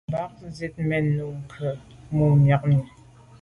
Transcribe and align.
Mba 0.09 0.23
zit 0.57 0.75
mèn 0.89 1.05
no 1.17 1.23
nke 1.41 1.67
mbù’ 2.11 2.25
miag 2.43 2.61
mi. 2.69 2.77